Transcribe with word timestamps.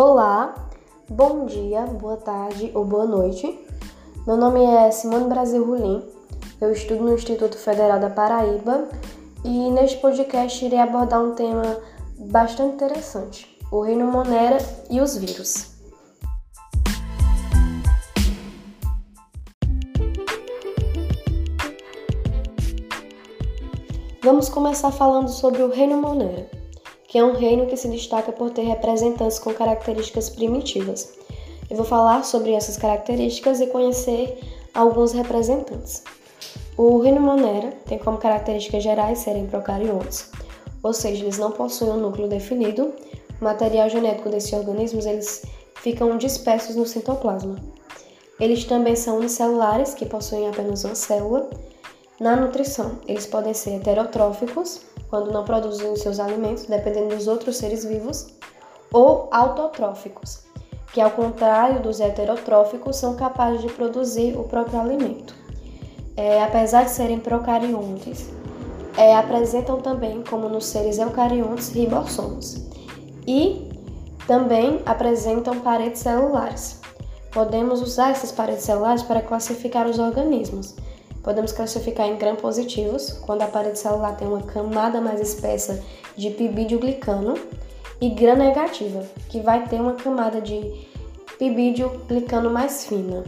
Olá, 0.00 0.54
bom 1.10 1.44
dia, 1.44 1.80
boa 1.86 2.16
tarde 2.16 2.70
ou 2.72 2.84
boa 2.84 3.04
noite. 3.04 3.66
Meu 4.24 4.36
nome 4.36 4.62
é 4.62 4.92
Simone 4.92 5.28
Brasil 5.28 5.66
Rulim, 5.66 6.08
eu 6.60 6.70
estudo 6.70 7.02
no 7.02 7.14
Instituto 7.14 7.58
Federal 7.58 7.98
da 7.98 8.08
Paraíba 8.08 8.88
e 9.44 9.68
neste 9.72 9.96
podcast 9.98 10.64
irei 10.64 10.78
abordar 10.78 11.20
um 11.20 11.34
tema 11.34 11.64
bastante 12.16 12.76
interessante: 12.76 13.58
o 13.72 13.80
reino 13.80 14.06
Monera 14.06 14.58
e 14.88 15.00
os 15.00 15.16
vírus. 15.16 15.74
Vamos 24.22 24.48
começar 24.48 24.92
falando 24.92 25.28
sobre 25.28 25.60
o 25.60 25.68
reino 25.68 25.96
Monera 25.96 26.57
que 27.08 27.18
é 27.18 27.24
um 27.24 27.32
reino 27.32 27.66
que 27.66 27.76
se 27.76 27.88
destaca 27.88 28.30
por 28.30 28.50
ter 28.50 28.62
representantes 28.62 29.38
com 29.38 29.52
características 29.52 30.30
primitivas. 30.30 31.14
Eu 31.68 31.76
vou 31.76 31.84
falar 31.84 32.24
sobre 32.24 32.52
essas 32.52 32.76
características 32.76 33.60
e 33.60 33.66
conhecer 33.66 34.38
alguns 34.72 35.12
representantes. 35.12 36.04
O 36.76 36.98
reino 36.98 37.20
Monera 37.20 37.72
tem 37.86 37.98
como 37.98 38.18
características 38.18 38.84
gerais 38.84 39.18
serem 39.18 39.46
procariontes, 39.46 40.30
ou 40.82 40.92
seja, 40.92 41.24
eles 41.24 41.38
não 41.38 41.50
possuem 41.50 41.90
um 41.90 41.96
núcleo 41.96 42.28
definido, 42.28 42.92
o 43.40 43.44
material 43.44 43.88
genético 43.88 44.28
desses 44.28 44.52
organismos 44.52 45.06
eles 45.06 45.44
ficam 45.76 46.16
dispersos 46.16 46.76
no 46.76 46.86
citoplasma. 46.86 47.56
Eles 48.38 48.64
também 48.64 48.94
são 48.94 49.18
unicelulares, 49.18 49.94
que 49.94 50.06
possuem 50.06 50.48
apenas 50.48 50.84
uma 50.84 50.94
célula. 50.94 51.50
Na 52.20 52.34
nutrição, 52.34 52.98
eles 53.06 53.26
podem 53.26 53.54
ser 53.54 53.76
heterotróficos, 53.76 54.80
quando 55.08 55.30
não 55.30 55.44
produzem 55.44 55.92
os 55.92 56.00
seus 56.00 56.18
alimentos, 56.18 56.64
dependendo 56.64 57.14
dos 57.14 57.28
outros 57.28 57.56
seres 57.56 57.84
vivos, 57.84 58.26
ou 58.92 59.28
autotróficos, 59.30 60.40
que 60.92 61.00
ao 61.00 61.12
contrário 61.12 61.80
dos 61.80 62.00
heterotróficos, 62.00 62.96
são 62.96 63.14
capazes 63.14 63.60
de 63.60 63.68
produzir 63.68 64.36
o 64.36 64.42
próprio 64.42 64.80
alimento. 64.80 65.32
É, 66.16 66.42
apesar 66.42 66.86
de 66.86 66.90
serem 66.90 67.20
procariontes, 67.20 68.28
é, 68.96 69.14
apresentam 69.14 69.80
também, 69.80 70.24
como 70.28 70.48
nos 70.48 70.66
seres 70.66 70.98
eucariontes, 70.98 71.68
ribossomos. 71.68 72.66
E 73.28 73.70
também 74.26 74.82
apresentam 74.84 75.60
paredes 75.60 76.00
celulares. 76.00 76.80
Podemos 77.30 77.80
usar 77.80 78.10
essas 78.10 78.32
paredes 78.32 78.64
celulares 78.64 79.04
para 79.04 79.22
classificar 79.22 79.86
os 79.86 80.00
organismos 80.00 80.74
Podemos 81.22 81.52
classificar 81.52 82.06
em 82.06 82.16
gram-positivos, 82.16 83.12
quando 83.24 83.42
a 83.42 83.46
parede 83.46 83.78
celular 83.78 84.16
tem 84.16 84.26
uma 84.26 84.42
camada 84.42 85.00
mais 85.00 85.20
espessa 85.20 85.82
de 86.16 86.30
pibídio-glicano, 86.30 87.34
e 88.00 88.10
gram-negativa, 88.10 89.04
que 89.28 89.40
vai 89.40 89.66
ter 89.66 89.80
uma 89.80 89.94
camada 89.94 90.40
de 90.40 90.86
pibídio-glicano 91.38 92.50
mais 92.50 92.84
fina. 92.84 93.24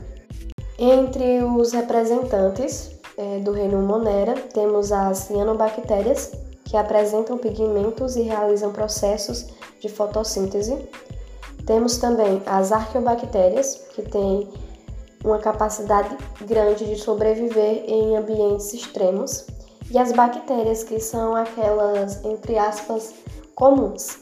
Entre 0.79 1.43
os 1.43 1.73
representantes 1.73 2.93
é, 3.17 3.39
do 3.41 3.53
reino 3.53 3.83
Monera, 3.83 4.35
temos 4.35 4.93
as 4.93 5.19
cianobactérias, 5.19 6.33
que 6.65 6.77
apresentam 6.77 7.37
pigmentos 7.37 8.15
e 8.15 8.23
realizam 8.23 8.73
processos 8.73 9.49
de 9.81 9.89
fotossíntese. 9.89 10.79
Temos 11.67 11.99
também 11.99 12.41
as 12.47 12.71
arqueobactérias, 12.71 13.75
que 13.95 14.03
têm 14.03 14.49
uma 15.25 15.39
capacidade 15.39 16.17
grande 16.47 16.87
de 16.87 16.97
sobreviver 16.97 17.85
em 17.87 18.17
ambientes 18.17 18.73
extremos, 18.73 19.47
e 19.91 19.99
as 19.99 20.13
bactérias, 20.13 20.85
que 20.85 21.01
são 21.01 21.35
aquelas, 21.35 22.25
entre 22.25 22.57
aspas, 22.57 23.13
comuns. 23.55 24.21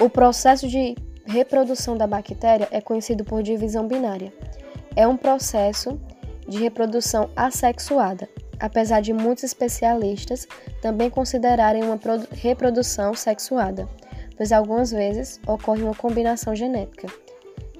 O 0.00 0.10
processo 0.10 0.66
de 0.68 0.96
reprodução 1.24 1.96
da 1.96 2.06
bactéria 2.06 2.68
é 2.70 2.80
conhecido 2.80 3.24
por 3.24 3.42
divisão 3.42 3.86
binária. 3.86 4.32
É 4.96 5.06
um 5.06 5.16
processo 5.16 5.98
de 6.46 6.58
reprodução 6.58 7.30
assexuada, 7.34 8.28
apesar 8.60 9.00
de 9.00 9.12
muitos 9.12 9.44
especialistas 9.44 10.46
também 10.82 11.08
considerarem 11.08 11.84
uma 11.84 11.98
reprodução 12.32 13.14
sexuada 13.14 13.88
pois 14.36 14.52
algumas 14.52 14.90
vezes 14.90 15.40
ocorre 15.46 15.82
uma 15.82 15.94
combinação 15.94 16.54
genética. 16.54 17.08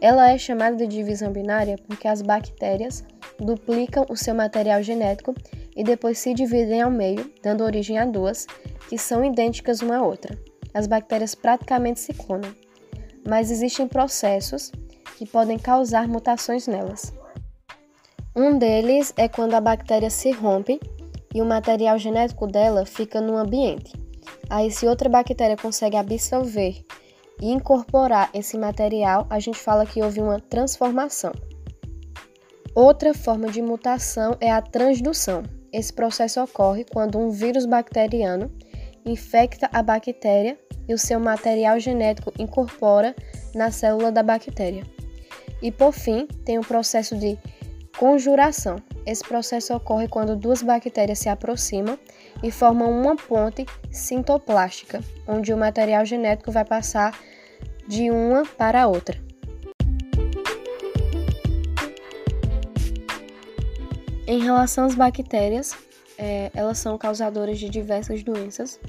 Ela 0.01 0.31
é 0.31 0.39
chamada 0.39 0.77
de 0.77 0.87
divisão 0.87 1.33
binária 1.33 1.77
porque 1.87 2.07
as 2.07 2.21
bactérias 2.21 3.05
duplicam 3.39 4.05
o 4.09 4.17
seu 4.17 4.35
material 4.35 4.83
genético 4.83 5.35
e 5.75 5.83
depois 5.83 6.19
se 6.19 6.35
dividem 6.35 6.83
ao 6.83 6.91
meio, 6.91 7.33
dando 7.43 7.65
origem 7.65 7.99
a 7.99 8.05
duas, 8.05 8.47
que 8.89 8.99
são 8.99 9.25
idênticas 9.25 9.81
uma 9.81 9.97
à 9.97 10.03
outra. 10.03 10.39
As 10.73 10.87
bactérias 10.87 11.35
praticamente 11.35 12.01
se 12.01 12.13
clonam, 12.13 12.55
mas 13.27 13.51
existem 13.51 13.89
processos 13.89 14.71
que 15.17 15.27
podem 15.27 15.59
causar 15.59 16.09
mutações 16.09 16.67
nelas. 16.67 17.13
Um 18.37 18.59
deles 18.59 19.13
é 19.17 19.29
quando 19.29 19.55
a 19.55 19.61
bactéria 19.61 20.11
se 20.11 20.33
rompe 20.33 20.81
e 21.33 21.41
o 21.41 21.47
material 21.47 21.99
genético 21.99 22.47
dela 22.47 22.85
fica 22.85 23.21
no 23.21 23.37
ambiente. 23.37 24.04
Aí, 24.49 24.71
se 24.71 24.87
outra 24.87 25.09
bactéria 25.09 25.57
consegue 25.57 25.97
absorver 25.97 26.85
e 27.41 27.51
incorporar 27.51 28.31
esse 28.33 28.57
material, 28.57 29.27
a 29.31 29.39
gente 29.39 29.59
fala 29.59 29.87
que 29.87 30.03
houve 30.03 30.21
uma 30.21 30.41
transformação. 30.41 31.33
Outra 32.75 33.15
forma 33.15 33.49
de 33.49 33.63
mutação 33.63 34.37
é 34.41 34.51
a 34.51 34.61
transdução. 34.61 35.43
Esse 35.73 35.93
processo 35.93 36.41
ocorre 36.41 36.85
quando 36.85 37.19
um 37.19 37.31
vírus 37.31 37.67
bacteriano 37.67 38.51
infecta 39.05 39.69
a 39.73 39.83
bactéria 39.83 40.59
e 40.89 40.95
o 40.95 40.99
seu 40.99 41.21
material 41.21 41.79
genético 41.79 42.33
incorpora 42.39 43.15
na 43.55 43.71
célula 43.71 44.11
da 44.11 44.23
bactéria. 44.23 44.85
E 45.63 45.71
por 45.71 45.93
fim, 45.93 46.27
tem 46.45 46.59
o 46.59 46.63
processo 46.63 47.17
de 47.17 47.39
conjuração. 47.97 48.77
Esse 49.07 49.23
processo 49.23 49.75
ocorre 49.75 50.09
quando 50.09 50.37
duas 50.37 50.63
bactérias 50.63 51.19
se 51.19 51.29
aproximam 51.29 51.99
e 52.43 52.51
formam 52.51 52.91
uma 52.91 53.17
ponte 53.17 53.67
sintoplástica, 53.91 55.01
onde 55.27 55.53
o 55.53 55.57
material 55.57 56.05
genético 56.05 56.51
vai 56.51 56.65
passar 56.65 57.19
de 57.87 58.11
uma 58.11 58.45
para 58.45 58.83
a 58.83 58.87
outra. 58.87 59.23
Em 64.27 64.43
relação 64.43 64.87
às 64.87 64.95
bactérias, 64.95 65.77
é, 66.17 66.51
elas 66.55 66.79
são 66.79 66.97
causadoras 66.97 67.59
de 67.59 67.69
diversas 67.69 68.23
doenças 68.23 68.81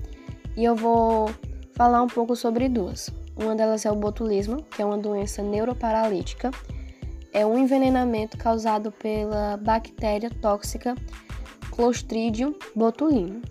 e 0.55 0.63
eu 0.63 0.75
vou 0.75 1.29
falar 1.73 2.01
um 2.01 2.07
pouco 2.07 2.35
sobre 2.35 2.69
duas. 2.69 3.09
Uma 3.35 3.53
delas 3.53 3.85
é 3.85 3.91
o 3.91 3.95
botulismo, 3.95 4.63
que 4.63 4.81
é 4.81 4.85
uma 4.85 4.97
doença 4.97 5.43
neuroparalítica 5.43 6.51
é 7.35 7.45
um 7.45 7.59
envenenamento 7.59 8.37
causado 8.37 8.93
pela 8.93 9.57
bactéria 9.57 10.29
tóxica 10.41 10.95
Clostridium 11.69 12.53
botulinum. 12.73 13.41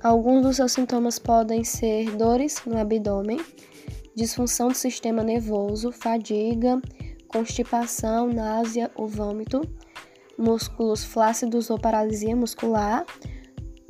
Alguns 0.00 0.42
dos 0.42 0.56
seus 0.56 0.70
sintomas 0.70 1.18
podem 1.18 1.64
ser 1.64 2.16
dores 2.16 2.62
no 2.64 2.78
abdômen, 2.78 3.40
disfunção 4.14 4.68
do 4.68 4.74
sistema 4.74 5.24
nervoso, 5.24 5.90
fadiga, 5.90 6.80
constipação, 7.26 8.28
náusea 8.28 8.88
ou 8.94 9.08
vômito, 9.08 9.62
músculos 10.38 11.02
flácidos 11.02 11.70
ou 11.70 11.80
paralisia 11.80 12.36
muscular, 12.36 13.04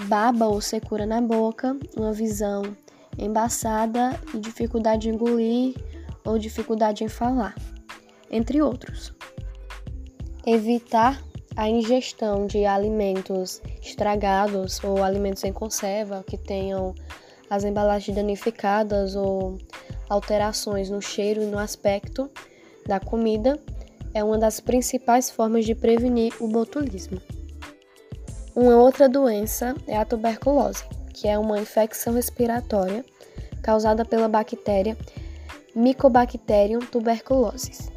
baba 0.07 0.47
ou 0.47 0.59
secura 0.63 1.05
na 1.05 1.21
boca, 1.21 1.77
uma 1.95 2.15
visão 2.15 2.63
embaçada 3.19 4.19
e 4.33 4.39
dificuldade 4.39 5.03
de 5.03 5.11
engolir 5.11 5.75
ou 6.25 6.39
dificuldade 6.39 7.05
em 7.05 7.09
falar 7.09 7.55
entre 8.37 8.63
outros. 8.63 9.13
Evitar 10.47 11.23
a 11.57 11.69
ingestão 11.69 12.47
de 12.47 12.67
alimentos 12.67 13.63
estragados 13.83 14.83
ou 14.85 15.03
alimentos 15.03 15.43
em 15.43 15.53
conserva 15.53 16.23
que 16.25 16.37
tenham 16.37 16.95
as 17.49 17.65
embalagens 17.65 18.15
danificadas 18.15 19.17
ou 19.17 19.57
alterações 20.09 20.91
no 20.91 21.01
cheiro 21.01 21.43
e 21.43 21.47
no 21.47 21.59
aspecto 21.59 22.31
da 22.87 23.01
comida 23.01 23.59
é 24.13 24.23
uma 24.23 24.39
das 24.39 24.61
principais 24.61 25.31
formas 25.31 25.65
de 25.65 25.75
prevenir 25.75 26.33
o 26.41 26.49
botulismo. 26.49 27.21
Uma 28.55 28.77
outra 28.77 29.09
doença 29.09 29.75
é 29.87 29.97
a 29.97 30.05
tuberculose, 30.05 30.85
que 31.13 31.29
é 31.29 31.39
uma 31.39 31.59
infecção 31.59 32.15
respiratória 32.15 33.05
causada 33.63 34.05
pela 34.05 34.29
bactéria 34.29 34.97
Mycobacterium 35.75 36.81
tuberculosis. 36.81 37.96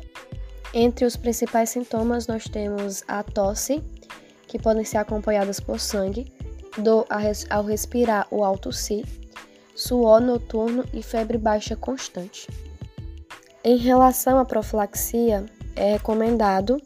Entre 0.73 1.05
os 1.05 1.15
principais 1.15 1.71
sintomas, 1.71 2.27
nós 2.27 2.45
temos 2.45 3.03
a 3.07 3.23
tosse, 3.23 3.83
que 4.47 4.59
podem 4.59 4.83
ser 4.83 4.97
acompanhadas 4.97 5.59
por 5.59 5.79
sangue, 5.79 6.31
dor 6.77 7.07
ao 7.49 7.63
respirar 7.63 8.27
o 8.29 8.43
alto 8.43 8.71
si, 8.71 9.03
suor 9.75 10.21
noturno 10.21 10.85
e 10.93 11.01
febre 11.01 11.37
baixa 11.37 11.75
constante. 11.75 12.47
Em 13.63 13.77
relação 13.77 14.37
à 14.37 14.45
profilaxia, 14.45 15.45
é 15.75 15.93
recomendado 15.93 16.79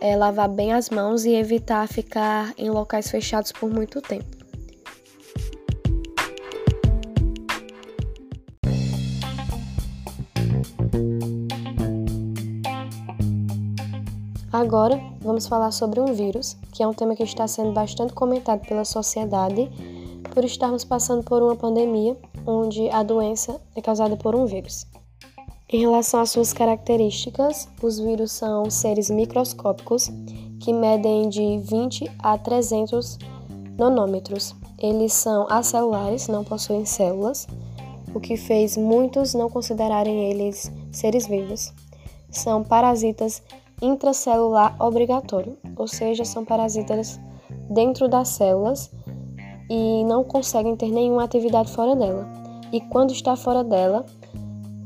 é, 0.00 0.16
lavar 0.16 0.48
bem 0.48 0.72
as 0.72 0.90
mãos 0.90 1.24
e 1.24 1.34
evitar 1.34 1.86
ficar 1.88 2.52
em 2.56 2.70
locais 2.70 3.10
fechados 3.10 3.52
por 3.52 3.70
muito 3.70 4.00
tempo. 4.00 4.43
Agora, 14.54 15.02
vamos 15.20 15.48
falar 15.48 15.72
sobre 15.72 15.98
um 15.98 16.14
vírus, 16.14 16.56
que 16.72 16.80
é 16.80 16.86
um 16.86 16.94
tema 16.94 17.16
que 17.16 17.24
está 17.24 17.44
sendo 17.48 17.72
bastante 17.72 18.12
comentado 18.12 18.60
pela 18.60 18.84
sociedade 18.84 19.68
por 20.32 20.44
estarmos 20.44 20.84
passando 20.84 21.24
por 21.24 21.42
uma 21.42 21.56
pandemia 21.56 22.16
onde 22.46 22.88
a 22.90 23.02
doença 23.02 23.60
é 23.74 23.82
causada 23.82 24.16
por 24.16 24.32
um 24.36 24.46
vírus. 24.46 24.86
Em 25.68 25.80
relação 25.80 26.20
às 26.20 26.30
suas 26.30 26.52
características, 26.52 27.68
os 27.82 27.98
vírus 27.98 28.30
são 28.30 28.70
seres 28.70 29.10
microscópicos 29.10 30.08
que 30.60 30.72
medem 30.72 31.28
de 31.28 31.58
20 31.58 32.08
a 32.20 32.38
300 32.38 33.18
nanômetros. 33.76 34.54
Eles 34.78 35.14
são 35.14 35.48
acelulares, 35.50 36.28
não 36.28 36.44
possuem 36.44 36.84
células, 36.84 37.48
o 38.14 38.20
que 38.20 38.36
fez 38.36 38.76
muitos 38.76 39.34
não 39.34 39.50
considerarem 39.50 40.30
eles 40.30 40.70
seres 40.92 41.26
vivos. 41.26 41.72
São 42.30 42.62
parasitas 42.62 43.42
intracelular 43.84 44.76
obrigatório, 44.80 45.56
ou 45.76 45.86
seja, 45.86 46.24
são 46.24 46.44
parasitas 46.44 47.20
dentro 47.70 48.08
das 48.08 48.28
células 48.28 48.90
e 49.70 50.04
não 50.04 50.24
conseguem 50.24 50.76
ter 50.76 50.90
nenhuma 50.90 51.24
atividade 51.24 51.72
fora 51.72 51.94
dela. 51.94 52.26
E 52.72 52.80
quando 52.80 53.12
está 53.12 53.36
fora 53.36 53.62
dela, 53.62 54.04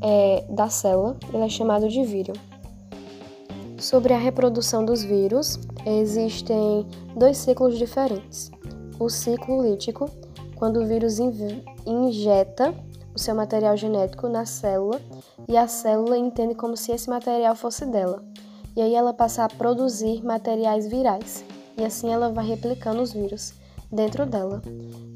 é, 0.01 0.45
da 0.49 0.69
célula, 0.69 1.17
ele 1.33 1.43
é 1.43 1.49
chamado 1.49 1.87
de 1.87 2.03
vírus. 2.03 2.37
Sobre 3.77 4.13
a 4.13 4.17
reprodução 4.17 4.83
dos 4.83 5.03
vírus, 5.03 5.59
existem 5.85 6.85
dois 7.15 7.37
ciclos 7.37 7.77
diferentes. 7.77 8.51
O 8.99 9.09
ciclo 9.09 9.63
lítico, 9.63 10.09
quando 10.55 10.81
o 10.81 10.85
vírus 10.85 11.19
injeta 11.85 12.73
o 13.15 13.19
seu 13.19 13.33
material 13.33 13.75
genético 13.75 14.27
na 14.27 14.45
célula 14.45 15.01
e 15.47 15.57
a 15.57 15.67
célula 15.67 16.17
entende 16.17 16.55
como 16.55 16.77
se 16.77 16.91
esse 16.91 17.09
material 17.09 17.55
fosse 17.55 17.85
dela. 17.85 18.23
E 18.79 18.81
aí 18.81 18.95
ela 18.95 19.11
passa 19.11 19.43
a 19.43 19.49
produzir 19.49 20.23
materiais 20.23 20.87
virais. 20.87 21.43
E 21.77 21.83
assim 21.83 22.13
ela 22.13 22.29
vai 22.29 22.47
replicando 22.47 23.01
os 23.01 23.11
vírus 23.11 23.53
dentro 23.91 24.25
dela. 24.25 24.61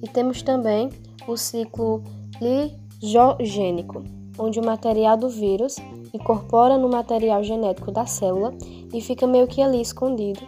E 0.02 0.08
temos 0.10 0.42
também 0.42 0.90
o 1.26 1.38
ciclo 1.38 2.04
ligogênico, 2.42 4.04
onde 4.38 4.60
o 4.60 4.66
material 4.66 5.16
do 5.16 5.30
vírus 5.30 5.78
incorpora 6.14 6.78
no 6.78 6.90
material 6.90 7.42
genético 7.42 7.90
da 7.90 8.06
célula 8.06 8.54
e 8.94 9.00
fica 9.00 9.26
meio 9.26 9.48
que 9.48 9.62
ali 9.62 9.80
escondido. 9.80 10.42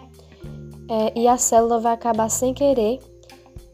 É, 0.89 1.17
e 1.17 1.25
a 1.25 1.37
célula 1.37 1.79
vai 1.79 1.93
acabar 1.93 2.27
sem 2.27 2.53
querer 2.53 2.99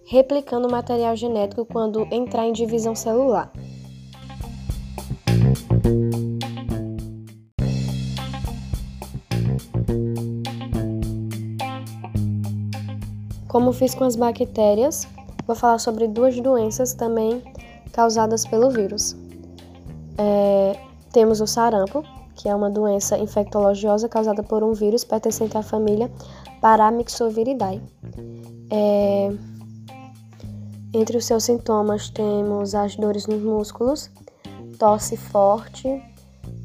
replicando 0.06 0.68
o 0.68 0.72
material 0.72 1.16
genético 1.16 1.66
quando 1.66 2.08
entrar 2.12 2.46
em 2.46 2.54
divisão 2.54 2.94
celular. 2.94 3.52
Como 13.48 13.74
fiz 13.74 13.94
com 13.94 14.06
as 14.06 14.16
bactérias, 14.16 15.07
vou 15.45 15.56
falar 15.56 15.78
sobre 15.78 16.07
duas 16.07 16.39
doenças 16.39 16.94
também 16.94 17.42
causadas 17.92 18.45
pelo 18.45 18.69
vírus. 18.69 19.16
É, 20.18 20.80
temos 21.12 21.42
o 21.42 21.48
sarampo, 21.48 22.04
que 22.36 22.48
é 22.48 22.56
uma 22.56 22.69
doença 22.69 23.18
infectologiosa 23.18 24.07
causada 24.07 24.42
por 24.42 24.63
um 24.63 24.74
vírus 24.74 25.04
pertencente 25.04 25.57
à 25.57 25.62
família 25.62 26.10
Paramyxoviridae. 26.62 27.81
É, 28.69 29.31
entre 30.94 31.18
os 31.18 31.25
seus 31.25 31.44
sintomas 31.44 32.10
temos 32.10 32.74
as 32.74 32.95
dores 32.95 33.28
nos 33.28 33.42
músculos, 33.42 34.10
tosse 34.80 35.18
forte, 35.18 35.88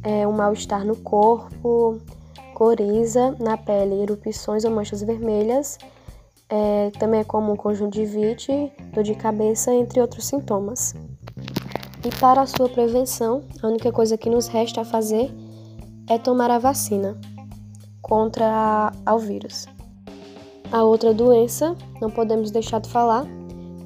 é, 0.02 0.26
um 0.26 0.32
mal-estar 0.32 0.84
no 0.84 0.96
corpo, 0.96 1.98
coriza 2.56 3.36
na 3.38 3.58
pele, 3.58 4.00
erupções 4.00 4.64
ou 4.64 4.70
manchas 4.70 5.02
vermelhas 5.02 5.76
é, 6.48 6.90
também 6.98 7.20
é 7.20 7.24
comum 7.24 7.54
conjuntivite, 7.54 8.72
dor 8.94 9.04
de 9.04 9.14
cabeça, 9.14 9.74
entre 9.74 10.00
outros 10.00 10.24
sintomas. 10.24 10.94
E 12.02 12.08
para 12.18 12.40
a 12.40 12.46
sua 12.46 12.66
prevenção, 12.66 13.42
a 13.62 13.66
única 13.66 13.92
coisa 13.92 14.16
que 14.16 14.30
nos 14.30 14.46
resta 14.46 14.80
a 14.80 14.84
fazer 14.86 15.30
é 16.08 16.16
tomar 16.16 16.50
a 16.50 16.58
vacina 16.58 17.20
contra 18.00 18.90
o 19.06 19.18
vírus. 19.18 19.66
A 20.72 20.82
outra 20.82 21.12
doença, 21.12 21.76
não 22.00 22.10
podemos 22.10 22.50
deixar 22.50 22.80
de 22.80 22.88
falar, 22.88 23.26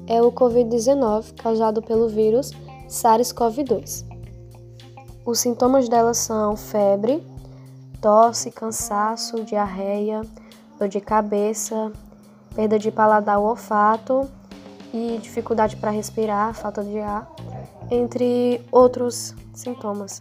é 0.07 0.21
o 0.21 0.31
Covid-19, 0.31 1.33
causado 1.35 1.81
pelo 1.81 2.07
vírus 2.07 2.51
SARS-CoV-2. 2.87 4.05
Os 5.25 5.39
sintomas 5.39 5.89
dela 5.89 6.13
são 6.13 6.55
febre, 6.55 7.21
tosse, 8.01 8.51
cansaço, 8.51 9.43
diarreia, 9.43 10.21
dor 10.79 10.89
de 10.89 10.99
cabeça, 10.99 11.91
perda 12.55 12.79
de 12.79 12.91
paladar 12.91 13.39
ou 13.39 13.45
olfato 13.45 14.27
e 14.93 15.19
dificuldade 15.21 15.77
para 15.77 15.91
respirar, 15.91 16.53
falta 16.53 16.83
de 16.83 16.99
ar, 16.99 17.31
entre 17.89 18.61
outros 18.71 19.35
sintomas. 19.53 20.19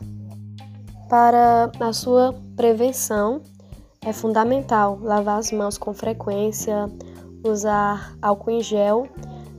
Para 1.08 1.72
a 1.80 1.92
sua 1.92 2.34
prevenção, 2.54 3.40
é 4.02 4.12
fundamental 4.12 4.98
lavar 5.02 5.38
as 5.38 5.50
mãos 5.50 5.76
com 5.76 5.92
frequência, 5.92 6.88
usar 7.44 8.14
álcool 8.22 8.50
em 8.50 8.62
gel, 8.62 9.08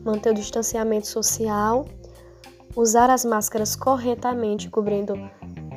manter 0.06 0.32
o 0.32 0.34
distanciamento 0.34 1.08
social, 1.08 1.86
usar 2.76 3.10
as 3.10 3.26
máscaras 3.26 3.76
corretamente, 3.76 4.70
cobrindo 4.70 5.14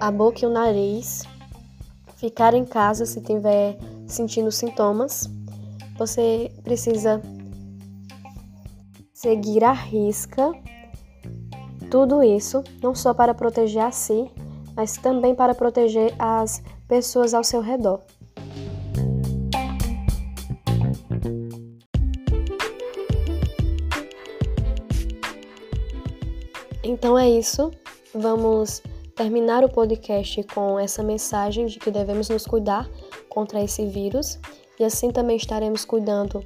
a 0.01 0.11
boca 0.11 0.45
e 0.45 0.47
o 0.47 0.51
nariz, 0.51 1.25
ficar 2.25 2.55
em 2.55 2.65
casa 2.65 3.05
se 3.05 3.21
tiver 3.21 3.77
sentindo 4.07 4.51
sintomas 4.51 5.31
você 5.99 6.51
precisa 6.63 7.21
seguir 9.13 9.63
à 9.63 9.73
risca 9.73 10.51
tudo 11.91 12.23
isso, 12.23 12.65
não 12.83 12.95
só 12.95 13.13
para 13.13 13.35
proteger 13.35 13.83
a 13.83 13.91
si, 13.91 14.31
mas 14.75 14.97
também 14.97 15.35
para 15.35 15.55
proteger 15.55 16.15
as 16.19 16.63
pessoas 16.89 17.35
ao 17.35 17.45
seu 17.45 17.61
redor. 17.61 18.01
Então 26.83 27.19
é 27.19 27.29
isso. 27.29 27.71
Vamos 28.15 28.83
terminar 29.15 29.65
o 29.65 29.69
podcast 29.69 30.43
com 30.45 30.79
essa 30.79 31.03
mensagem 31.03 31.67
de 31.67 31.79
que 31.79 31.91
devemos 31.91 32.29
nos 32.29 32.47
cuidar 32.47 32.89
contra 33.29 33.63
esse 33.63 33.87
vírus 33.87 34.39
e 34.79 34.85
assim 34.85 35.11
também 35.11 35.37
estaremos 35.37 35.85
cuidando 35.85 36.45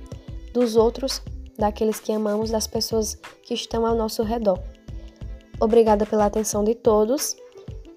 dos 0.52 0.76
outros, 0.76 1.22
daqueles 1.58 1.98
que 1.98 2.12
amamos, 2.12 2.50
das 2.50 2.66
pessoas 2.66 3.18
que 3.42 3.54
estão 3.54 3.86
ao 3.86 3.94
nosso 3.94 4.22
redor. 4.22 4.58
Obrigada 5.60 6.06
pela 6.06 6.26
atenção 6.26 6.62
de 6.62 6.74
todos 6.74 7.36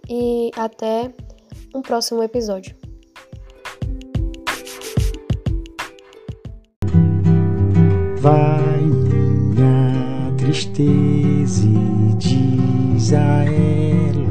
e 0.10 0.52
até 0.56 1.12
um 1.76 1.82
próximo 1.82 2.24
episódio. 2.24 2.76
Vai 8.18 8.82
minha 8.82 10.34
tristeza 10.38 11.66
e 11.66 12.16
diz 12.16 13.14
a 13.14 13.44
ela 13.46 14.31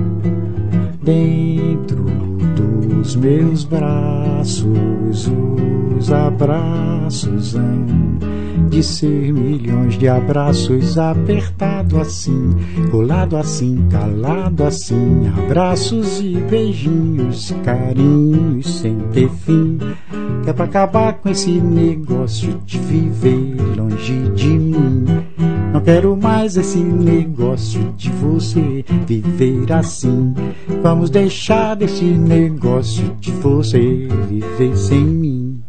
Dentro 1.01 2.03
dos 2.95 3.15
meus 3.15 3.63
braços, 3.63 5.31
os 5.97 6.11
abraços 6.11 7.55
hão 7.55 8.21
de 8.69 8.83
ser 8.83 9.33
milhões 9.33 9.97
de 9.97 10.07
abraços 10.07 10.97
apertado 10.97 11.99
assim, 11.99 12.55
colado 12.89 13.35
assim, 13.35 13.85
calado 13.89 14.63
assim, 14.63 15.27
abraços 15.37 16.21
e 16.21 16.35
beijinhos, 16.49 17.53
carinhos 17.63 18.79
sem 18.79 18.97
ter 19.11 19.29
fim. 19.29 19.79
É 20.45 20.53
pra 20.53 20.65
acabar 20.65 21.13
com 21.13 21.29
esse 21.29 21.51
negócio 21.51 22.59
de 22.65 22.79
viver 22.79 23.55
longe 23.75 24.29
de 24.35 24.49
mim. 24.49 25.05
Quero 25.83 26.15
mais 26.15 26.57
esse 26.57 26.77
negócio 26.77 27.93
de 27.97 28.09
você 28.11 28.85
viver 29.07 29.71
assim. 29.73 30.33
Vamos 30.81 31.09
deixar 31.09 31.75
desse 31.75 32.05
negócio 32.05 33.15
de 33.19 33.31
você 33.31 34.07
viver 34.29 34.77
sem 34.77 35.03
mim. 35.03 35.63